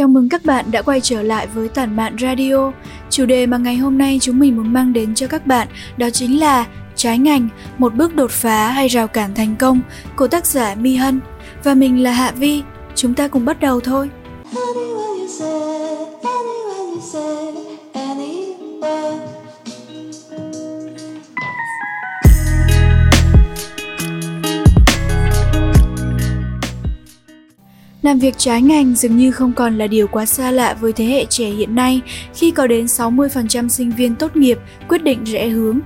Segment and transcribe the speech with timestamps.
[0.00, 2.72] Chào mừng các bạn đã quay trở lại với Tản Mạn Radio.
[3.10, 6.10] Chủ đề mà ngày hôm nay chúng mình muốn mang đến cho các bạn đó
[6.10, 9.80] chính là Trái ngành, một bước đột phá hay rào cản thành công
[10.16, 11.20] của tác giả Mi Hân.
[11.64, 12.62] Và mình là Hạ Vi,
[12.94, 14.10] chúng ta cùng bắt đầu thôi.
[14.54, 15.79] Anywhere
[28.02, 31.04] Làm việc trái ngành dường như không còn là điều quá xa lạ với thế
[31.04, 32.00] hệ trẻ hiện nay
[32.34, 35.80] khi có đến 60% sinh viên tốt nghiệp quyết định rẽ hướng.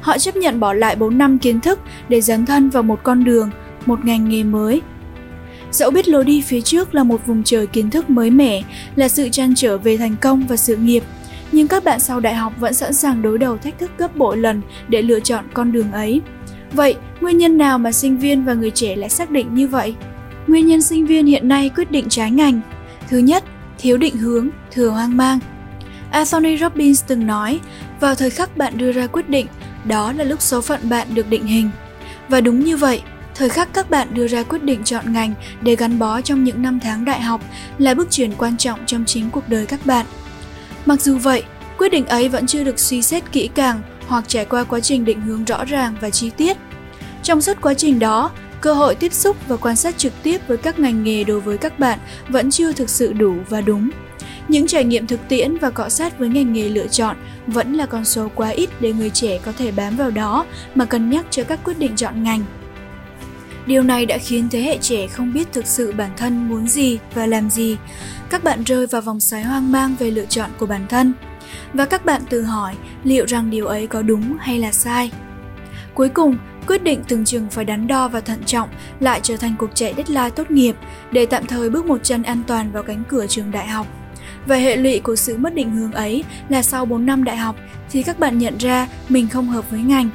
[0.00, 3.24] Họ chấp nhận bỏ lại 4 năm kiến thức để dấn thân vào một con
[3.24, 3.50] đường,
[3.86, 4.82] một ngành nghề mới.
[5.72, 8.62] Dẫu biết lối đi phía trước là một vùng trời kiến thức mới mẻ,
[8.96, 11.02] là sự trăn trở về thành công và sự nghiệp,
[11.52, 14.36] nhưng các bạn sau đại học vẫn sẵn sàng đối đầu thách thức gấp bội
[14.36, 16.20] lần để lựa chọn con đường ấy.
[16.72, 19.94] Vậy, nguyên nhân nào mà sinh viên và người trẻ lại xác định như vậy?
[20.50, 22.60] Nguyên nhân sinh viên hiện nay quyết định trái ngành.
[23.08, 23.44] Thứ nhất,
[23.78, 25.38] thiếu định hướng, thừa hoang mang.
[26.10, 27.60] Anthony Robbins từng nói,
[28.00, 29.46] vào thời khắc bạn đưa ra quyết định,
[29.84, 31.70] đó là lúc số phận bạn được định hình.
[32.28, 33.02] Và đúng như vậy,
[33.34, 36.62] thời khắc các bạn đưa ra quyết định chọn ngành để gắn bó trong những
[36.62, 37.40] năm tháng đại học
[37.78, 40.06] là bước chuyển quan trọng trong chính cuộc đời các bạn.
[40.86, 41.42] Mặc dù vậy,
[41.78, 45.04] quyết định ấy vẫn chưa được suy xét kỹ càng hoặc trải qua quá trình
[45.04, 46.56] định hướng rõ ràng và chi tiết.
[47.22, 48.30] Trong suốt quá trình đó,
[48.60, 51.58] cơ hội tiếp xúc và quan sát trực tiếp với các ngành nghề đối với
[51.58, 53.90] các bạn vẫn chưa thực sự đủ và đúng.
[54.48, 57.86] Những trải nghiệm thực tiễn và cọ sát với ngành nghề lựa chọn vẫn là
[57.86, 61.26] con số quá ít để người trẻ có thể bám vào đó mà cân nhắc
[61.30, 62.44] cho các quyết định chọn ngành.
[63.66, 66.98] Điều này đã khiến thế hệ trẻ không biết thực sự bản thân muốn gì
[67.14, 67.76] và làm gì.
[68.30, 71.12] Các bạn rơi vào vòng xoáy hoang mang về lựa chọn của bản thân.
[71.74, 72.74] Và các bạn tự hỏi
[73.04, 75.10] liệu rằng điều ấy có đúng hay là sai.
[75.94, 78.68] Cuối cùng, quyết định từng trường phải đắn đo và thận trọng
[79.00, 80.76] lại trở thành cuộc chạy deadline tốt nghiệp
[81.12, 83.86] để tạm thời bước một chân an toàn vào cánh cửa trường đại học.
[84.46, 87.56] Và hệ lụy của sự mất định hướng ấy là sau 4 năm đại học
[87.90, 90.10] thì các bạn nhận ra mình không hợp với ngành.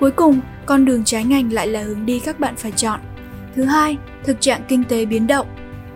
[0.00, 3.00] Cuối cùng, con đường trái ngành lại là hướng đi các bạn phải chọn.
[3.56, 5.46] Thứ hai, thực trạng kinh tế biến động.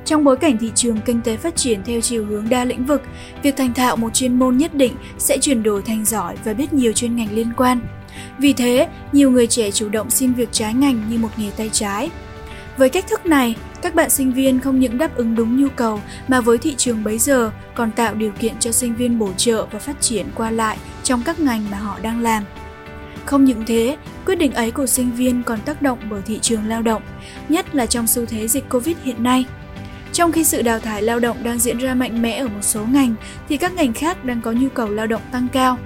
[0.04, 3.02] Trong bối cảnh thị trường kinh tế phát triển theo chiều hướng đa lĩnh vực,
[3.42, 6.72] việc thành thạo một chuyên môn nhất định sẽ chuyển đổi thành giỏi và biết
[6.72, 7.80] nhiều chuyên ngành liên quan.
[8.38, 11.70] Vì thế, nhiều người trẻ chủ động xin việc trái ngành như một nghề tay
[11.72, 12.10] trái.
[12.76, 16.00] Với cách thức này, các bạn sinh viên không những đáp ứng đúng nhu cầu
[16.28, 19.66] mà với thị trường bấy giờ còn tạo điều kiện cho sinh viên bổ trợ
[19.70, 22.44] và phát triển qua lại trong các ngành mà họ đang làm.
[23.24, 26.68] Không những thế, quyết định ấy của sinh viên còn tác động bởi thị trường
[26.68, 27.02] lao động,
[27.48, 29.44] nhất là trong xu thế dịch Covid hiện nay.
[30.12, 32.84] Trong khi sự đào thải lao động đang diễn ra mạnh mẽ ở một số
[32.84, 33.14] ngành
[33.48, 35.78] thì các ngành khác đang có nhu cầu lao động tăng cao.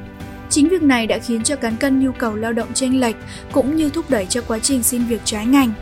[0.50, 3.16] Chính việc này đã khiến cho cán cân nhu cầu lao động chênh lệch
[3.52, 5.72] cũng như thúc đẩy cho quá trình xin việc trái ngành.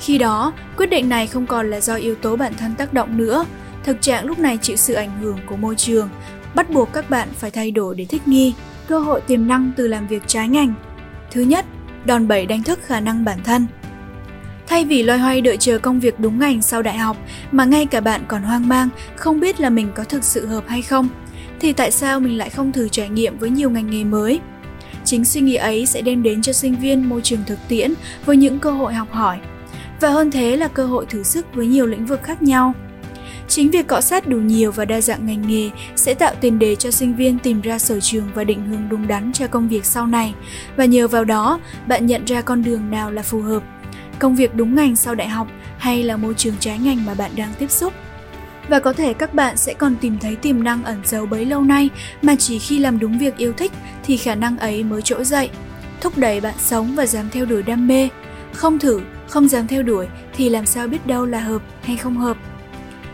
[0.00, 3.16] Khi đó, quyết định này không còn là do yếu tố bản thân tác động
[3.16, 3.44] nữa,
[3.84, 6.08] thực trạng lúc này chịu sự ảnh hưởng của môi trường,
[6.54, 8.54] bắt buộc các bạn phải thay đổi để thích nghi,
[8.88, 10.74] cơ hội tiềm năng từ làm việc trái ngành.
[11.30, 11.64] Thứ nhất,
[12.04, 13.66] đòn bẩy đánh thức khả năng bản thân.
[14.66, 17.16] Thay vì loay hoay đợi chờ công việc đúng ngành sau đại học
[17.52, 20.64] mà ngay cả bạn còn hoang mang, không biết là mình có thực sự hợp
[20.68, 21.08] hay không,
[21.60, 24.40] thì tại sao mình lại không thử trải nghiệm với nhiều ngành nghề mới?
[25.04, 27.94] Chính suy nghĩ ấy sẽ đem đến cho sinh viên môi trường thực tiễn
[28.24, 29.38] với những cơ hội học hỏi,
[30.00, 32.74] và hơn thế là cơ hội thử sức với nhiều lĩnh vực khác nhau.
[33.48, 36.76] Chính việc cọ sát đủ nhiều và đa dạng ngành nghề sẽ tạo tiền đề
[36.76, 39.84] cho sinh viên tìm ra sở trường và định hướng đúng đắn cho công việc
[39.84, 40.34] sau này
[40.76, 43.62] và nhờ vào đó bạn nhận ra con đường nào là phù hợp,
[44.18, 45.46] công việc đúng ngành sau đại học
[45.78, 47.92] hay là môi trường trái ngành mà bạn đang tiếp xúc
[48.70, 51.62] và có thể các bạn sẽ còn tìm thấy tiềm năng ẩn giấu bấy lâu
[51.62, 51.90] nay
[52.22, 53.72] mà chỉ khi làm đúng việc yêu thích
[54.04, 55.50] thì khả năng ấy mới trỗi dậy,
[56.00, 58.08] thúc đẩy bạn sống và dám theo đuổi đam mê.
[58.52, 62.16] Không thử, không dám theo đuổi thì làm sao biết đâu là hợp hay không
[62.16, 62.36] hợp.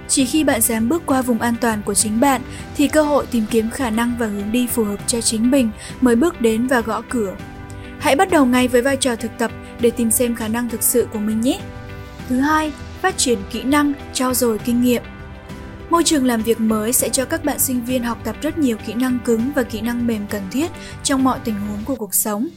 [0.08, 2.40] Chỉ khi bạn dám bước qua vùng an toàn của chính bạn
[2.76, 5.70] thì cơ hội tìm kiếm khả năng và hướng đi phù hợp cho chính mình
[6.00, 7.36] mới bước đến và gõ cửa.
[7.98, 9.50] Hãy bắt đầu ngay với vai trò thực tập
[9.80, 11.60] để tìm xem khả năng thực sự của mình nhé.
[12.28, 15.02] Thứ hai, phát triển kỹ năng, trao dồi kinh nghiệm.
[15.96, 18.76] Môi trường làm việc mới sẽ cho các bạn sinh viên học tập rất nhiều
[18.86, 20.70] kỹ năng cứng và kỹ năng mềm cần thiết
[21.02, 22.48] trong mọi tình huống của cuộc sống.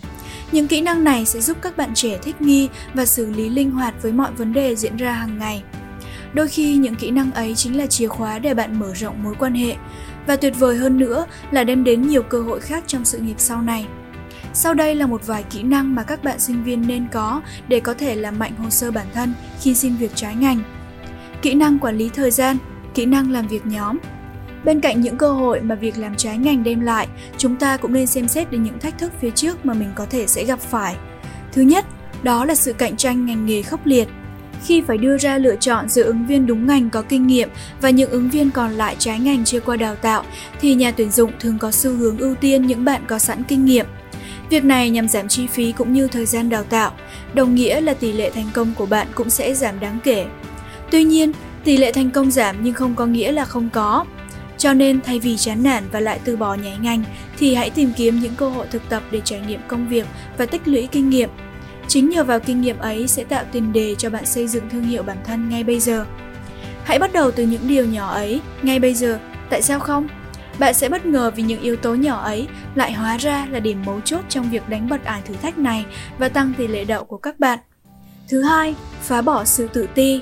[0.51, 3.71] Những kỹ năng này sẽ giúp các bạn trẻ thích nghi và xử lý linh
[3.71, 5.63] hoạt với mọi vấn đề diễn ra hàng ngày.
[6.33, 9.35] Đôi khi những kỹ năng ấy chính là chìa khóa để bạn mở rộng mối
[9.39, 9.75] quan hệ
[10.27, 13.35] và tuyệt vời hơn nữa là đem đến nhiều cơ hội khác trong sự nghiệp
[13.37, 13.85] sau này.
[14.53, 17.79] Sau đây là một vài kỹ năng mà các bạn sinh viên nên có để
[17.79, 20.59] có thể làm mạnh hồ sơ bản thân khi xin việc trái ngành.
[21.41, 22.57] Kỹ năng quản lý thời gian,
[22.99, 23.97] kỹ năng làm việc nhóm.
[24.63, 27.07] Bên cạnh những cơ hội mà việc làm trái ngành đem lại,
[27.37, 30.05] chúng ta cũng nên xem xét đến những thách thức phía trước mà mình có
[30.05, 30.95] thể sẽ gặp phải.
[31.51, 31.85] Thứ nhất,
[32.23, 34.07] đó là sự cạnh tranh ngành nghề khốc liệt.
[34.65, 37.49] Khi phải đưa ra lựa chọn giữa ứng viên đúng ngành có kinh nghiệm
[37.81, 40.23] và những ứng viên còn lại trái ngành chưa qua đào tạo,
[40.61, 43.65] thì nhà tuyển dụng thường có xu hướng ưu tiên những bạn có sẵn kinh
[43.65, 43.85] nghiệm.
[44.49, 46.91] Việc này nhằm giảm chi phí cũng như thời gian đào tạo,
[47.33, 50.25] đồng nghĩa là tỷ lệ thành công của bạn cũng sẽ giảm đáng kể.
[50.91, 51.31] Tuy nhiên,
[51.63, 54.05] tỷ lệ thành công giảm nhưng không có nghĩa là không có.
[54.57, 57.03] Cho nên thay vì chán nản và lại từ bỏ nhảy ngành
[57.37, 60.07] thì hãy tìm kiếm những cơ hội thực tập để trải nghiệm công việc
[60.37, 61.29] và tích lũy kinh nghiệm.
[61.87, 64.83] Chính nhờ vào kinh nghiệm ấy sẽ tạo tiền đề cho bạn xây dựng thương
[64.83, 66.05] hiệu bản thân ngay bây giờ.
[66.83, 69.19] Hãy bắt đầu từ những điều nhỏ ấy ngay bây giờ,
[69.49, 70.07] tại sao không?
[70.59, 73.83] Bạn sẽ bất ngờ vì những yếu tố nhỏ ấy lại hóa ra là điểm
[73.85, 75.85] mấu chốt trong việc đánh bật ải thử thách này
[76.17, 77.59] và tăng tỷ lệ đậu của các bạn.
[78.29, 80.21] Thứ hai, phá bỏ sự tự ti.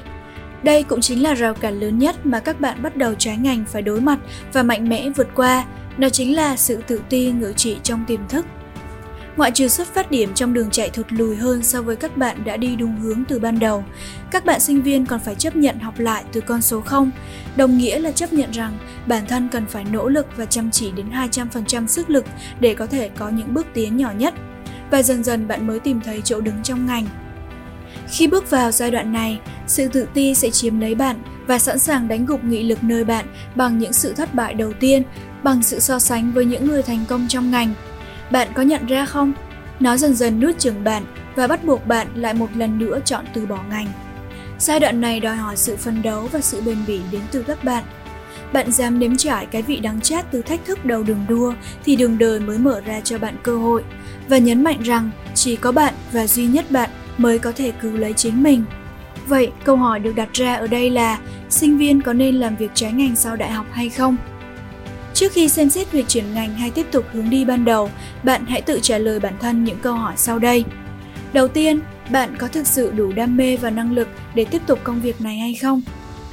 [0.68, 3.66] Đây cũng chính là rào cản lớn nhất mà các bạn bắt đầu trái ngành
[3.66, 4.20] phải đối mặt
[4.54, 5.66] và mạnh mẽ vượt qua,
[5.98, 8.46] đó chính là sự tự ti ngự trị trong tiềm thức.
[9.38, 12.44] Ngoại trừ xuất phát điểm trong đường chạy thụt lùi hơn so với các bạn
[12.46, 13.84] đã đi đúng hướng từ ban đầu,
[14.32, 17.12] các bạn sinh viên còn phải chấp nhận học lại từ con số 0,
[17.56, 20.92] đồng nghĩa là chấp nhận rằng bản thân cần phải nỗ lực và chăm chỉ
[20.92, 22.26] đến 200% sức lực
[22.60, 24.34] để có thể có những bước tiến nhỏ nhất.
[24.92, 27.06] Và dần dần bạn mới tìm thấy chỗ đứng trong ngành.
[28.10, 31.16] Khi bước vào giai đoạn này, sự tự ti sẽ chiếm lấy bạn
[31.48, 33.26] và sẵn sàng đánh gục nghị lực nơi bạn
[33.56, 35.04] bằng những sự thất bại đầu tiên,
[35.44, 37.74] bằng sự so sánh với những người thành công trong ngành.
[38.32, 39.34] Bạn có nhận ra không?
[39.80, 41.06] Nó dần dần nuốt chửng bạn
[41.36, 43.88] và bắt buộc bạn lại một lần nữa chọn từ bỏ ngành.
[44.60, 47.64] Giai đoạn này đòi hỏi sự phân đấu và sự bền bỉ đến từ các
[47.64, 47.84] bạn.
[48.54, 51.54] Bạn dám nếm trải cái vị đắng chát từ thách thức đầu đường đua
[51.86, 53.84] thì đường đời mới mở ra cho bạn cơ hội
[54.30, 57.98] và nhấn mạnh rằng chỉ có bạn và duy nhất bạn mới có thể cứu
[57.98, 58.64] lấy chính mình.
[59.28, 61.20] Vậy, câu hỏi được đặt ra ở đây là
[61.50, 64.18] sinh viên có nên làm việc trái ngành sau đại học hay không?
[65.14, 67.90] Trước khi xem xét việc chuyển ngành hay tiếp tục hướng đi ban đầu,
[68.24, 70.64] bạn hãy tự trả lời bản thân những câu hỏi sau đây.
[71.34, 71.80] Đầu tiên,
[72.12, 75.22] bạn có thực sự đủ đam mê và năng lực để tiếp tục công việc
[75.22, 75.82] này hay không?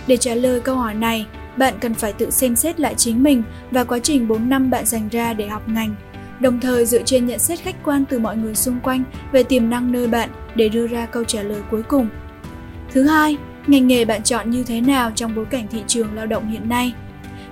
[0.06, 1.26] Để trả lời câu hỏi này,
[1.56, 4.86] bạn cần phải tự xem xét lại chính mình và quá trình 4 năm bạn
[4.86, 5.94] dành ra để học ngành,
[6.40, 9.70] đồng thời dựa trên nhận xét khách quan từ mọi người xung quanh về tiềm
[9.70, 12.08] năng nơi bạn để đưa ra câu trả lời cuối cùng.
[12.92, 13.36] Thứ hai,
[13.66, 16.68] ngành nghề bạn chọn như thế nào trong bối cảnh thị trường lao động hiện
[16.68, 16.94] nay?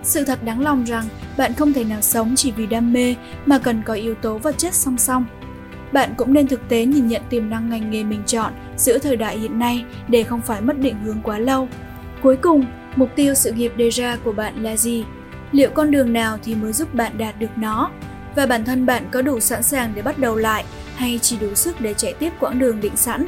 [0.03, 1.05] Sự thật đáng lòng rằng
[1.37, 3.15] bạn không thể nào sống chỉ vì đam mê
[3.47, 5.25] mà cần có yếu tố vật chất song song.
[5.93, 9.17] Bạn cũng nên thực tế nhìn nhận tiềm năng ngành nghề mình chọn giữa thời
[9.17, 11.69] đại hiện nay để không phải mất định hướng quá lâu.
[12.23, 12.65] Cuối cùng,
[12.97, 15.05] mục tiêu sự nghiệp đề ra của bạn là gì?
[15.53, 17.91] Liệu con đường nào thì mới giúp bạn đạt được nó?
[18.37, 20.65] Và bản thân bạn có đủ sẵn sàng để bắt đầu lại
[21.03, 23.27] hay chỉ đủ sức để chạy tiếp quãng đường định sẵn?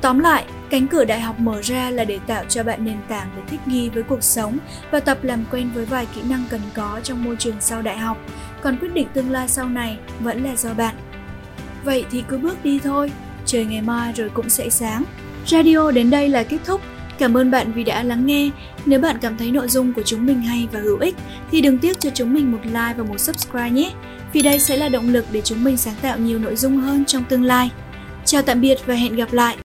[0.00, 3.28] Tóm lại, cánh cửa đại học mở ra là để tạo cho bạn nền tảng
[3.36, 4.58] để thích nghi với cuộc sống
[4.90, 7.98] và tập làm quen với vài kỹ năng cần có trong môi trường sau đại
[7.98, 8.18] học,
[8.60, 10.94] còn quyết định tương lai sau này vẫn là do bạn.
[11.84, 13.12] Vậy thì cứ bước đi thôi,
[13.46, 15.04] trời ngày mai rồi cũng sẽ sáng.
[15.46, 16.80] Radio đến đây là kết thúc.
[17.18, 18.50] Cảm ơn bạn vì đã lắng nghe.
[18.86, 21.14] Nếu bạn cảm thấy nội dung của chúng mình hay và hữu ích,
[21.50, 23.92] thì đừng tiếc cho chúng mình một like và một subscribe nhé.
[24.32, 27.04] Vì đây sẽ là động lực để chúng mình sáng tạo nhiều nội dung hơn
[27.04, 27.70] trong tương lai.
[28.24, 29.56] Chào tạm biệt và hẹn gặp lại.